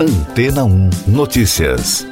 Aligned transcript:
Antena 0.00 0.62
1 0.62 0.90
Notícias. 1.08 2.06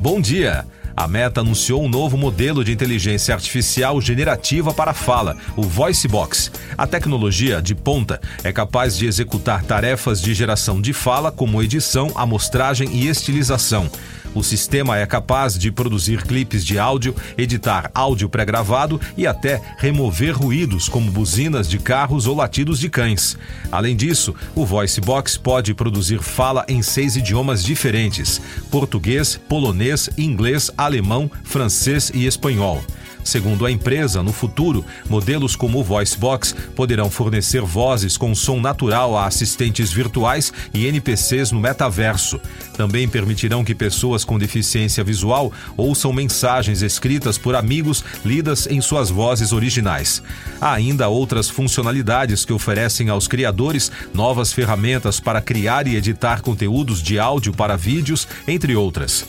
Bom 0.00 0.20
dia. 0.20 0.64
A 0.96 1.08
Meta 1.08 1.40
anunciou 1.40 1.82
um 1.82 1.88
novo 1.88 2.16
modelo 2.16 2.62
de 2.62 2.70
inteligência 2.70 3.34
artificial 3.34 4.00
generativa 4.00 4.72
para 4.72 4.94
fala, 4.94 5.36
o 5.56 5.62
VoiceBox. 5.62 6.52
A 6.76 6.86
tecnologia 6.86 7.60
de 7.60 7.74
ponta 7.74 8.20
é 8.44 8.52
capaz 8.52 8.96
de 8.96 9.06
executar 9.06 9.64
tarefas 9.64 10.22
de 10.22 10.32
geração 10.32 10.80
de 10.80 10.92
fala, 10.92 11.32
como 11.32 11.60
edição, 11.60 12.12
amostragem 12.14 12.90
e 12.92 13.08
estilização. 13.08 13.90
O 14.38 14.42
sistema 14.44 14.96
é 14.96 15.04
capaz 15.04 15.58
de 15.58 15.72
produzir 15.72 16.22
clipes 16.22 16.64
de 16.64 16.78
áudio, 16.78 17.12
editar 17.36 17.90
áudio 17.92 18.28
pré-gravado 18.28 19.00
e 19.16 19.26
até 19.26 19.60
remover 19.78 20.30
ruídos 20.30 20.88
como 20.88 21.10
buzinas 21.10 21.68
de 21.68 21.76
carros 21.76 22.24
ou 22.28 22.36
latidos 22.36 22.78
de 22.78 22.88
cães. 22.88 23.36
Além 23.72 23.96
disso, 23.96 24.32
o 24.54 24.64
VoiceBox 24.64 25.36
pode 25.36 25.74
produzir 25.74 26.22
fala 26.22 26.64
em 26.68 26.82
seis 26.82 27.16
idiomas 27.16 27.64
diferentes: 27.64 28.40
português, 28.70 29.36
polonês, 29.48 30.08
inglês, 30.16 30.70
alemão, 30.78 31.28
francês 31.42 32.12
e 32.14 32.24
espanhol. 32.24 32.80
Segundo 33.28 33.66
a 33.66 33.70
empresa, 33.70 34.22
no 34.22 34.32
futuro, 34.32 34.82
modelos 35.06 35.54
como 35.54 35.80
o 35.80 35.84
VoiceBox 35.84 36.54
poderão 36.74 37.10
fornecer 37.10 37.60
vozes 37.60 38.16
com 38.16 38.34
som 38.34 38.58
natural 38.58 39.18
a 39.18 39.26
assistentes 39.26 39.92
virtuais 39.92 40.50
e 40.72 40.86
NPCs 40.86 41.52
no 41.52 41.60
metaverso. 41.60 42.40
Também 42.74 43.06
permitirão 43.06 43.62
que 43.62 43.74
pessoas 43.74 44.24
com 44.24 44.38
deficiência 44.38 45.04
visual 45.04 45.52
ouçam 45.76 46.10
mensagens 46.10 46.80
escritas 46.80 47.36
por 47.36 47.54
amigos 47.54 48.02
lidas 48.24 48.66
em 48.66 48.80
suas 48.80 49.10
vozes 49.10 49.52
originais. 49.52 50.22
Há 50.58 50.72
ainda 50.72 51.08
outras 51.08 51.50
funcionalidades 51.50 52.46
que 52.46 52.52
oferecem 52.54 53.10
aos 53.10 53.28
criadores 53.28 53.92
novas 54.14 54.54
ferramentas 54.54 55.20
para 55.20 55.42
criar 55.42 55.86
e 55.86 55.96
editar 55.96 56.40
conteúdos 56.40 57.02
de 57.02 57.18
áudio 57.18 57.52
para 57.52 57.76
vídeos, 57.76 58.26
entre 58.46 58.74
outras. 58.74 59.26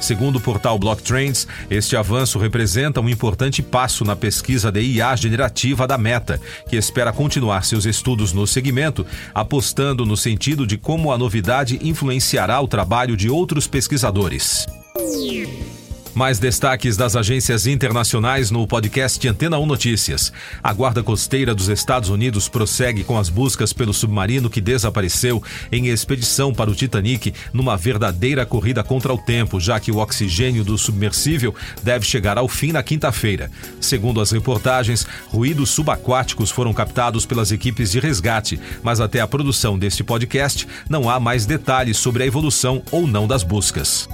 Segundo 0.00 0.36
o 0.36 0.40
portal 0.40 0.78
Block 0.78 1.02
Trends, 1.02 1.48
este 1.68 1.96
avanço 1.96 2.38
representa 2.38 3.00
um 3.00 3.08
importante 3.08 3.39
passo 3.62 4.04
na 4.04 4.14
pesquisa 4.14 4.70
de 4.70 4.80
IA 4.80 5.16
generativa 5.16 5.86
da 5.86 5.96
Meta, 5.96 6.38
que 6.68 6.76
espera 6.76 7.12
continuar 7.12 7.64
seus 7.64 7.86
estudos 7.86 8.34
no 8.34 8.46
segmento, 8.46 9.06
apostando 9.34 10.04
no 10.04 10.16
sentido 10.16 10.66
de 10.66 10.76
como 10.76 11.10
a 11.10 11.16
novidade 11.16 11.78
influenciará 11.82 12.60
o 12.60 12.68
trabalho 12.68 13.16
de 13.16 13.30
outros 13.30 13.66
pesquisadores. 13.66 14.66
Mais 16.14 16.40
destaques 16.40 16.96
das 16.96 17.14
agências 17.14 17.66
internacionais 17.66 18.50
no 18.50 18.66
podcast 18.66 19.26
Antena 19.28 19.58
1 19.58 19.66
Notícias. 19.66 20.32
A 20.62 20.72
Guarda 20.72 21.04
Costeira 21.04 21.54
dos 21.54 21.68
Estados 21.68 22.08
Unidos 22.08 22.48
prossegue 22.48 23.04
com 23.04 23.16
as 23.16 23.28
buscas 23.28 23.72
pelo 23.72 23.94
submarino 23.94 24.50
que 24.50 24.60
desapareceu 24.60 25.42
em 25.70 25.86
expedição 25.86 26.52
para 26.52 26.70
o 26.70 26.74
Titanic 26.74 27.32
numa 27.52 27.76
verdadeira 27.76 28.44
corrida 28.44 28.82
contra 28.82 29.14
o 29.14 29.18
tempo, 29.18 29.60
já 29.60 29.78
que 29.78 29.92
o 29.92 29.98
oxigênio 29.98 30.64
do 30.64 30.76
submersível 30.76 31.54
deve 31.82 32.04
chegar 32.04 32.36
ao 32.36 32.48
fim 32.48 32.72
na 32.72 32.82
quinta-feira. 32.82 33.50
Segundo 33.80 34.20
as 34.20 34.32
reportagens, 34.32 35.06
ruídos 35.28 35.70
subaquáticos 35.70 36.50
foram 36.50 36.72
captados 36.72 37.24
pelas 37.24 37.52
equipes 37.52 37.92
de 37.92 38.00
resgate, 38.00 38.58
mas 38.82 39.00
até 39.00 39.20
a 39.20 39.28
produção 39.28 39.78
deste 39.78 40.02
podcast 40.02 40.66
não 40.88 41.08
há 41.08 41.20
mais 41.20 41.46
detalhes 41.46 41.98
sobre 41.98 42.24
a 42.24 42.26
evolução 42.26 42.82
ou 42.90 43.06
não 43.06 43.28
das 43.28 43.44
buscas. 43.44 44.08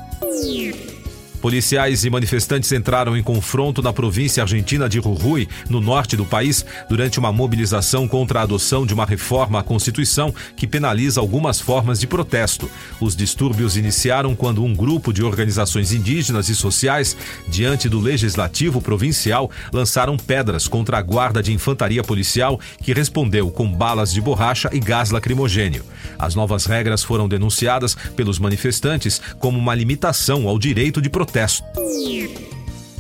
Policiais 1.46 2.04
e 2.04 2.10
manifestantes 2.10 2.72
entraram 2.72 3.16
em 3.16 3.22
confronto 3.22 3.80
na 3.80 3.92
província 3.92 4.42
argentina 4.42 4.88
de 4.88 5.00
Jujuy, 5.00 5.48
no 5.70 5.80
norte 5.80 6.16
do 6.16 6.26
país, 6.26 6.66
durante 6.88 7.20
uma 7.20 7.32
mobilização 7.32 8.08
contra 8.08 8.40
a 8.40 8.42
adoção 8.42 8.84
de 8.84 8.92
uma 8.92 9.06
reforma 9.06 9.60
à 9.60 9.62
Constituição 9.62 10.34
que 10.56 10.66
penaliza 10.66 11.20
algumas 11.20 11.60
formas 11.60 12.00
de 12.00 12.06
protesto. 12.08 12.68
Os 13.00 13.14
distúrbios 13.14 13.76
iniciaram 13.76 14.34
quando 14.34 14.64
um 14.64 14.74
grupo 14.74 15.12
de 15.12 15.22
organizações 15.22 15.92
indígenas 15.92 16.48
e 16.48 16.56
sociais, 16.56 17.16
diante 17.46 17.88
do 17.88 18.00
legislativo 18.00 18.82
provincial, 18.82 19.48
lançaram 19.72 20.16
pedras 20.16 20.66
contra 20.66 20.98
a 20.98 21.02
guarda 21.02 21.40
de 21.40 21.52
infantaria 21.52 22.02
policial, 22.02 22.58
que 22.82 22.92
respondeu 22.92 23.52
com 23.52 23.70
balas 23.70 24.12
de 24.12 24.20
borracha 24.20 24.68
e 24.72 24.80
gás 24.80 25.12
lacrimogênio. 25.12 25.84
As 26.18 26.34
novas 26.34 26.66
regras 26.66 27.04
foram 27.04 27.28
denunciadas 27.28 27.94
pelos 28.16 28.40
manifestantes 28.40 29.22
como 29.38 29.56
uma 29.60 29.76
limitação 29.76 30.48
ao 30.48 30.58
direito 30.58 31.00
de 31.00 31.08
protesto 31.08 31.35
protesto. 31.36 31.64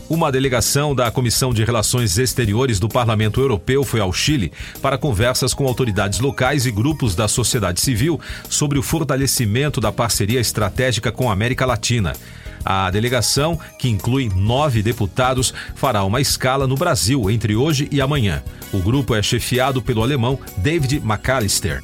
Uma 0.08 0.30
delegação 0.30 0.94
da 0.94 1.10
Comissão 1.10 1.52
de 1.52 1.64
Relações 1.64 2.16
Exteriores 2.18 2.78
do 2.78 2.88
Parlamento 2.88 3.40
Europeu 3.40 3.82
foi 3.82 3.98
ao 3.98 4.12
Chile 4.12 4.52
para 4.80 4.98
conversas 4.98 5.52
com 5.52 5.66
autoridades 5.66 6.20
locais 6.20 6.66
e 6.66 6.70
grupos 6.70 7.16
da 7.16 7.26
sociedade 7.26 7.80
civil 7.80 8.20
sobre 8.48 8.78
o 8.78 8.82
fortalecimento 8.82 9.80
da 9.80 9.90
parceria 9.90 10.38
estratégica 10.38 11.10
com 11.10 11.28
a 11.28 11.32
América 11.32 11.66
Latina. 11.66 12.12
A 12.64 12.90
delegação, 12.90 13.58
que 13.78 13.88
inclui 13.88 14.30
nove 14.34 14.82
deputados, 14.82 15.52
fará 15.74 16.04
uma 16.04 16.20
escala 16.20 16.66
no 16.66 16.76
Brasil 16.76 17.30
entre 17.30 17.56
hoje 17.56 17.88
e 17.90 18.00
amanhã. 18.00 18.44
O 18.72 18.78
grupo 18.78 19.14
é 19.14 19.22
chefiado 19.22 19.80
pelo 19.80 20.02
alemão 20.02 20.38
David 20.58 21.00
McAllister. 21.04 21.82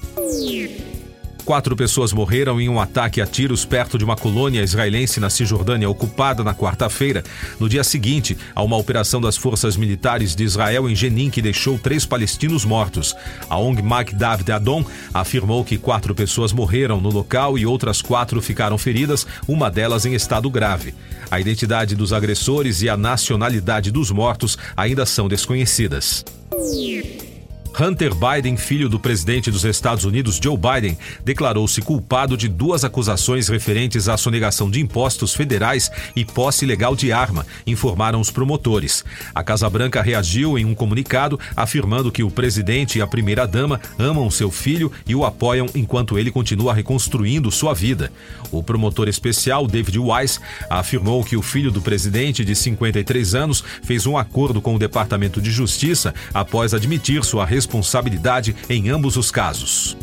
Quatro 1.44 1.74
pessoas 1.74 2.12
morreram 2.12 2.60
em 2.60 2.68
um 2.68 2.80
ataque 2.80 3.20
a 3.20 3.26
tiros 3.26 3.64
perto 3.64 3.98
de 3.98 4.04
uma 4.04 4.16
colônia 4.16 4.62
israelense 4.62 5.18
na 5.18 5.28
Cisjordânia 5.28 5.90
ocupada 5.90 6.44
na 6.44 6.54
quarta-feira, 6.54 7.24
no 7.58 7.68
dia 7.68 7.82
seguinte 7.82 8.38
a 8.54 8.62
uma 8.62 8.76
operação 8.76 9.20
das 9.20 9.36
forças 9.36 9.76
militares 9.76 10.36
de 10.36 10.44
Israel 10.44 10.88
em 10.88 10.94
Jenin 10.94 11.30
que 11.30 11.42
deixou 11.42 11.78
três 11.78 12.06
palestinos 12.06 12.64
mortos. 12.64 13.14
A 13.50 13.58
ONG 13.58 13.82
Mag 13.82 14.14
David 14.14 14.52
Adon 14.52 14.84
afirmou 15.12 15.64
que 15.64 15.76
quatro 15.76 16.14
pessoas 16.14 16.52
morreram 16.52 17.00
no 17.00 17.10
local 17.10 17.58
e 17.58 17.66
outras 17.66 18.00
quatro 18.00 18.40
ficaram 18.40 18.78
feridas, 18.78 19.26
uma 19.48 19.68
delas 19.68 20.06
em 20.06 20.14
estado 20.14 20.48
grave. 20.48 20.94
A 21.28 21.40
identidade 21.40 21.96
dos 21.96 22.12
agressores 22.12 22.82
e 22.82 22.88
a 22.88 22.96
nacionalidade 22.96 23.90
dos 23.90 24.12
mortos 24.12 24.56
ainda 24.76 25.04
são 25.04 25.28
desconhecidas. 25.28 26.24
Hunter 27.80 28.12
Biden, 28.14 28.56
filho 28.56 28.86
do 28.86 29.00
presidente 29.00 29.50
dos 29.50 29.64
Estados 29.64 30.04
Unidos, 30.04 30.38
Joe 30.42 30.56
Biden, 30.56 30.96
declarou-se 31.24 31.80
culpado 31.80 32.36
de 32.36 32.46
duas 32.46 32.84
acusações 32.84 33.48
referentes 33.48 34.08
à 34.08 34.16
sonegação 34.18 34.70
de 34.70 34.78
impostos 34.78 35.34
federais 35.34 35.90
e 36.14 36.22
posse 36.22 36.66
ilegal 36.66 36.94
de 36.94 37.10
arma, 37.12 37.46
informaram 37.66 38.20
os 38.20 38.30
promotores. 38.30 39.02
A 39.34 39.42
Casa 39.42 39.68
Branca 39.70 40.02
reagiu 40.02 40.58
em 40.58 40.66
um 40.66 40.74
comunicado 40.74 41.40
afirmando 41.56 42.12
que 42.12 42.22
o 42.22 42.30
presidente 42.30 42.98
e 42.98 43.02
a 43.02 43.06
primeira-dama 43.06 43.80
amam 43.98 44.30
seu 44.30 44.50
filho 44.50 44.92
e 45.06 45.14
o 45.14 45.24
apoiam 45.24 45.66
enquanto 45.74 46.18
ele 46.18 46.30
continua 46.30 46.74
reconstruindo 46.74 47.50
sua 47.50 47.72
vida. 47.72 48.12
O 48.50 48.62
promotor 48.62 49.08
especial, 49.08 49.66
David 49.66 49.98
Weiss, 49.98 50.40
afirmou 50.68 51.24
que 51.24 51.38
o 51.38 51.42
filho 51.42 51.70
do 51.70 51.80
presidente, 51.80 52.44
de 52.44 52.54
53 52.54 53.34
anos, 53.34 53.64
fez 53.82 54.04
um 54.06 54.18
acordo 54.18 54.60
com 54.60 54.74
o 54.74 54.78
Departamento 54.78 55.40
de 55.40 55.50
Justiça 55.50 56.14
após 56.34 56.74
admitir 56.74 57.24
sua 57.24 57.46
responsabilidade 57.46 57.61
responsabilidade 57.62 58.56
em 58.68 58.88
ambos 58.88 59.16
os 59.16 59.30
casos. 59.30 59.96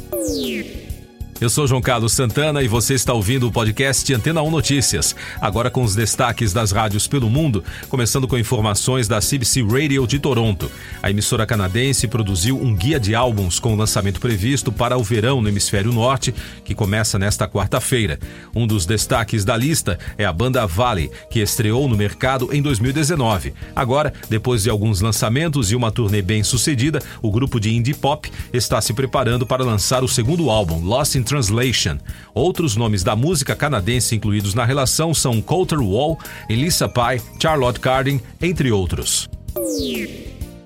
Eu 1.41 1.49
sou 1.49 1.65
João 1.65 1.79
Carlos 1.79 2.11
Santana 2.11 2.61
e 2.61 2.67
você 2.67 2.93
está 2.93 3.13
ouvindo 3.13 3.47
o 3.47 3.51
podcast 3.51 4.13
Antena 4.13 4.41
1 4.41 4.51
Notícias. 4.51 5.15
Agora 5.39 5.71
com 5.71 5.83
os 5.83 5.95
destaques 5.95 6.51
das 6.51 6.73
rádios 6.73 7.07
pelo 7.07 7.29
mundo, 7.29 7.63
começando 7.87 8.27
com 8.27 8.37
informações 8.37 9.07
da 9.07 9.21
CBC 9.21 9.63
Radio 9.63 10.05
de 10.05 10.19
Toronto. 10.19 10.69
A 11.01 11.09
emissora 11.09 11.45
canadense 11.45 12.09
produziu 12.09 12.61
um 12.61 12.75
guia 12.75 12.99
de 12.99 13.15
álbuns 13.15 13.57
com 13.57 13.73
o 13.73 13.77
lançamento 13.77 14.19
previsto 14.19 14.69
para 14.69 14.97
o 14.97 15.03
verão 15.03 15.41
no 15.41 15.47
hemisfério 15.47 15.93
norte, 15.93 16.35
que 16.65 16.75
começa 16.75 17.17
nesta 17.17 17.47
quarta-feira. 17.47 18.19
Um 18.53 18.67
dos 18.67 18.85
destaques 18.85 19.45
da 19.45 19.55
lista 19.55 19.97
é 20.17 20.25
a 20.25 20.33
banda 20.33 20.67
Valley, 20.67 21.09
que 21.29 21.39
estreou 21.39 21.87
no 21.87 21.95
mercado 21.95 22.49
em 22.51 22.61
2019. 22.61 23.53
Agora, 23.73 24.11
depois 24.29 24.63
de 24.63 24.69
alguns 24.69 24.99
lançamentos 24.99 25.71
e 25.71 25.75
uma 25.77 25.89
turnê 25.89 26.21
bem 26.21 26.43
sucedida, 26.43 27.01
o 27.21 27.31
grupo 27.31 27.61
de 27.61 27.73
indie 27.73 27.93
pop 27.93 28.29
está 28.51 28.81
se 28.81 28.91
preparando 28.91 29.45
para 29.45 29.63
lançar 29.63 30.03
o 30.03 30.07
segundo 30.09 30.49
álbum, 30.49 30.83
Lost 30.83 31.15
in 31.15 31.28
Translation. 31.29 31.99
Outros 32.33 32.75
nomes 32.75 33.03
da 33.03 33.15
música 33.15 33.55
canadense 33.55 34.15
incluídos 34.15 34.55
na 34.55 34.65
relação 34.65 35.13
são 35.13 35.39
Coulter 35.41 35.79
Wall, 35.79 36.17
Elissa 36.49 36.89
Pye, 36.89 37.21
Charlotte 37.39 37.79
Cardin, 37.79 38.19
entre 38.41 38.71
outros. 38.71 39.29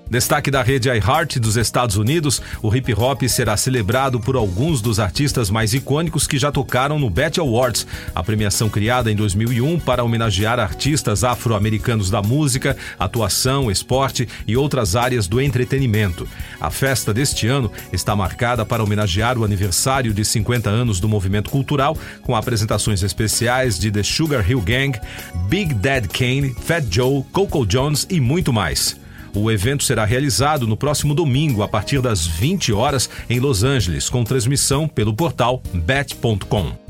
Destaque 0.08 0.50
da 0.50 0.62
rede 0.62 0.88
iHeart 0.90 1.38
dos 1.38 1.56
Estados 1.56 1.96
Unidos, 1.96 2.40
o 2.62 2.74
hip 2.74 2.92
hop 2.92 3.22
será 3.22 3.56
celebrado 3.56 4.20
por 4.20 4.36
alguns 4.36 4.82
dos 4.82 5.00
artistas 5.00 5.48
mais 5.48 5.72
icônicos 5.72 6.26
que 6.26 6.38
já 6.38 6.52
tocaram 6.52 6.98
no 6.98 7.08
BET 7.08 7.40
Awards, 7.40 7.86
a 8.14 8.22
premiação 8.22 8.68
criada 8.68 9.10
em 9.10 9.16
2001 9.16 9.80
para 9.80 10.04
homenagear 10.04 10.60
artistas 10.60 11.24
afro-americanos 11.24 12.10
da 12.10 12.20
música, 12.20 12.76
atuação, 12.98 13.70
esporte 13.70 14.28
e 14.46 14.56
outras 14.56 14.94
áreas 14.94 15.26
do 15.26 15.40
entretenimento. 15.40 16.28
A 16.60 16.70
festa 16.70 17.12
deste 17.12 17.48
ano 17.48 17.72
está 17.90 18.14
marcada 18.14 18.64
para 18.64 18.84
homenagear 18.84 19.38
o 19.38 19.44
aniversário 19.44 20.12
de 20.12 20.24
50 20.24 20.68
anos 20.68 21.00
do 21.00 21.08
movimento 21.08 21.48
cultural, 21.48 21.96
com 22.22 22.36
apresentações 22.36 23.02
especiais 23.02 23.78
de 23.78 23.90
The 23.90 24.02
Sugar 24.02 24.48
Hill 24.48 24.60
Gang, 24.60 25.00
Big 25.48 25.72
Dead 25.72 26.06
Kane, 26.08 26.54
Fat 26.60 26.84
Joe, 26.90 27.24
Coco 27.32 27.66
Jones 27.66 28.06
e 28.10 28.20
muito 28.20 28.52
mais. 28.52 29.02
O 29.34 29.50
evento 29.50 29.82
será 29.82 30.04
realizado 30.04 30.66
no 30.66 30.76
próximo 30.76 31.14
domingo, 31.14 31.62
a 31.62 31.68
partir 31.68 32.00
das 32.00 32.24
20 32.26 32.72
horas, 32.72 33.10
em 33.28 33.40
Los 33.40 33.64
Angeles, 33.64 34.08
com 34.08 34.22
transmissão 34.22 34.86
pelo 34.86 35.12
portal 35.12 35.60
bet.com. 35.72 36.83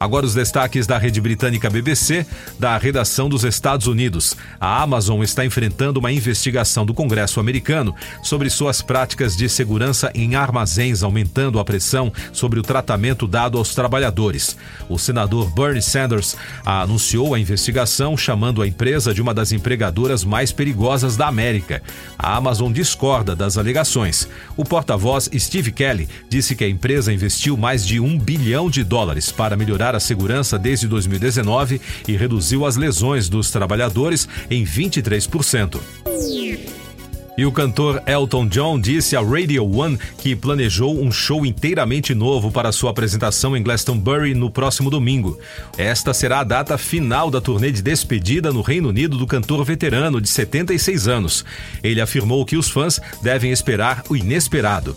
Agora 0.00 0.24
os 0.24 0.32
destaques 0.32 0.86
da 0.86 0.96
rede 0.96 1.20
britânica 1.20 1.68
BBC, 1.68 2.24
da 2.56 2.78
redação 2.78 3.28
dos 3.28 3.42
Estados 3.42 3.88
Unidos. 3.88 4.36
A 4.60 4.80
Amazon 4.80 5.22
está 5.24 5.44
enfrentando 5.44 5.98
uma 5.98 6.12
investigação 6.12 6.86
do 6.86 6.94
Congresso 6.94 7.40
americano 7.40 7.92
sobre 8.22 8.48
suas 8.48 8.80
práticas 8.80 9.36
de 9.36 9.48
segurança 9.48 10.12
em 10.14 10.36
armazéns, 10.36 11.02
aumentando 11.02 11.58
a 11.58 11.64
pressão 11.64 12.12
sobre 12.32 12.60
o 12.60 12.62
tratamento 12.62 13.26
dado 13.26 13.58
aos 13.58 13.74
trabalhadores. 13.74 14.56
O 14.88 14.98
senador 14.98 15.50
Bernie 15.52 15.82
Sanders 15.82 16.36
anunciou 16.64 17.34
a 17.34 17.40
investigação, 17.40 18.16
chamando 18.16 18.62
a 18.62 18.68
empresa 18.68 19.12
de 19.12 19.20
uma 19.20 19.34
das 19.34 19.50
empregadoras 19.50 20.22
mais 20.22 20.52
perigosas 20.52 21.16
da 21.16 21.26
América. 21.26 21.82
A 22.16 22.36
Amazon 22.36 22.70
discorda 22.72 23.34
das 23.34 23.58
alegações. 23.58 24.28
O 24.56 24.64
porta-voz 24.64 25.28
Steve 25.36 25.72
Kelly 25.72 26.08
disse 26.28 26.54
que 26.54 26.62
a 26.62 26.68
empresa 26.68 27.12
investiu 27.12 27.56
mais 27.56 27.84
de 27.84 27.98
um 27.98 28.16
bilhão 28.16 28.70
de 28.70 28.84
dólares 28.84 29.32
para 29.32 29.56
melhorar 29.56 29.87
a 29.94 30.00
segurança 30.00 30.58
desde 30.58 30.88
2019 30.88 31.80
e 32.06 32.16
reduziu 32.16 32.64
as 32.64 32.76
lesões 32.76 33.28
dos 33.28 33.50
trabalhadores 33.50 34.28
em 34.50 34.64
23%. 34.64 35.80
E 37.38 37.46
o 37.46 37.52
cantor 37.52 38.02
Elton 38.04 38.48
John 38.48 38.80
disse 38.80 39.14
à 39.14 39.20
Radio 39.20 39.64
One 39.64 39.96
que 40.18 40.34
planejou 40.34 41.00
um 41.00 41.12
show 41.12 41.46
inteiramente 41.46 42.12
novo 42.12 42.50
para 42.50 42.72
sua 42.72 42.90
apresentação 42.90 43.56
em 43.56 43.62
Glastonbury 43.62 44.34
no 44.34 44.50
próximo 44.50 44.90
domingo. 44.90 45.38
Esta 45.76 46.12
será 46.12 46.40
a 46.40 46.44
data 46.44 46.76
final 46.76 47.30
da 47.30 47.40
turnê 47.40 47.70
de 47.70 47.80
despedida 47.80 48.52
no 48.52 48.60
Reino 48.60 48.88
Unido 48.88 49.16
do 49.16 49.24
cantor 49.24 49.64
veterano 49.64 50.20
de 50.20 50.28
76 50.28 51.06
anos. 51.06 51.44
Ele 51.80 52.00
afirmou 52.00 52.44
que 52.44 52.56
os 52.56 52.68
fãs 52.68 53.00
devem 53.22 53.52
esperar 53.52 54.02
o 54.10 54.16
inesperado. 54.16 54.96